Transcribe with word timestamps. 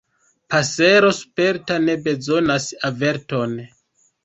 Pasero 0.53 1.11
sperta 1.17 1.77
ne 1.85 1.97
bezonas 2.09 2.69
averton. 2.93 3.57